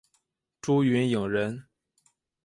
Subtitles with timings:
[0.59, 1.65] 朱云影人。